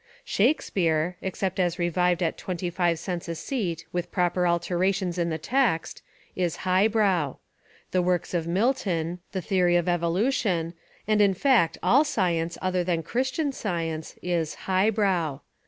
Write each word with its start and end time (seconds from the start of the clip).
Shakespeare, 0.25 1.15
except 1.21 1.59
as 1.59 1.77
revived 1.77 2.23
at 2.23 2.35
twenty 2.35 2.71
five 2.71 2.97
cents 2.97 3.27
a 3.27 3.35
seat 3.35 3.85
with 3.91 4.11
proper 4.11 4.47
alterations 4.47 5.19
in 5.19 5.29
the 5.29 5.37
text, 5.37 6.01
is 6.35 6.55
"highbrow." 6.65 7.35
The 7.91 8.01
works 8.01 8.33
of 8.33 8.47
Mil 8.47 8.73
ton, 8.73 9.19
the 9.31 9.43
theory 9.43 9.75
of 9.75 9.87
evolution, 9.87 10.73
and, 11.07 11.21
in 11.21 11.35
fact, 11.35 11.77
all 11.83 12.03
science 12.03 12.57
other 12.63 12.83
than 12.83 13.03
Christian 13.03 13.51
science, 13.51 14.17
is 14.23 14.55
"high 14.65 14.89
brow." 14.89 15.41